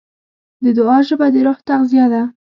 د 0.63 0.65
دعا 0.77 0.97
ژبه 1.07 1.27
د 1.33 1.35
روح 1.45 1.57
تغذیه 1.69 2.05
ده. 2.13 2.21